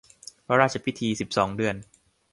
[0.45, 1.75] พระราชพิธีสิบสองเดือน